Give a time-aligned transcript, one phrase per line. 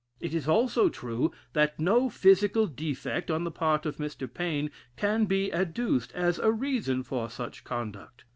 [0.19, 4.27] It is also true, that no physical defect, on the part of Mr.
[4.27, 8.23] Paine, can be adduced as a reason for such conduct....